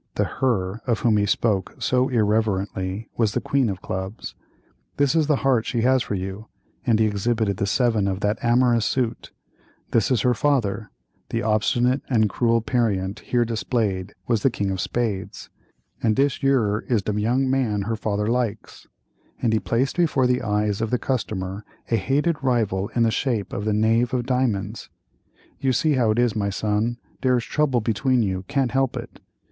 The 0.15 0.23
"her" 0.25 0.81
of 0.87 1.01
whom 1.01 1.17
he 1.17 1.27
spoke 1.27 1.75
so 1.77 2.09
irreverently, 2.09 3.07
was 3.17 3.33
the 3.35 3.39
queen 3.39 3.69
of 3.69 3.83
clubs. 3.83 4.33
"This 4.97 5.13
is 5.13 5.27
the 5.27 5.35
heart 5.45 5.67
she 5.67 5.81
has 5.81 6.01
for 6.01 6.15
you," 6.15 6.47
and 6.87 6.97
he 6.97 7.05
exhibited 7.05 7.57
the 7.57 7.67
seven 7.67 8.07
of 8.07 8.21
that 8.21 8.39
amorous 8.41 8.83
suit. 8.83 9.29
"This 9.91 10.09
is 10.09 10.21
her 10.21 10.33
father"—the 10.33 11.43
obstinate 11.43 12.01
and 12.09 12.31
cruel 12.31 12.61
"parient" 12.61 13.19
here 13.19 13.45
displayed, 13.45 14.15
was 14.25 14.41
the 14.41 14.49
king 14.49 14.71
of 14.71 14.81
spades—"and 14.81 16.15
dis 16.15 16.41
yer 16.41 16.79
is 16.89 17.03
de 17.03 17.21
young 17.21 17.47
man 17.47 17.83
her 17.83 17.95
father 17.95 18.25
likes," 18.25 18.87
and 19.39 19.53
he 19.53 19.59
placed 19.59 19.97
before 19.97 20.25
the 20.25 20.41
eyes 20.41 20.81
of 20.81 20.89
the 20.89 20.97
customer 20.97 21.63
a 21.91 21.95
hated 21.95 22.37
rival 22.41 22.87
in 22.95 23.03
the 23.03 23.11
shape 23.11 23.53
of 23.53 23.65
the 23.65 23.71
knave 23.73 24.15
of 24.15 24.25
diamonds. 24.25 24.89
"You 25.59 25.71
see 25.73 25.93
how 25.93 26.09
it 26.09 26.17
is, 26.17 26.35
my 26.35 26.49
son, 26.49 26.97
dere 27.21 27.37
is 27.37 27.45
trouble 27.45 27.81
between 27.81 28.23
you—can't 28.23 28.71
help 28.71 28.97
it. 28.97 29.19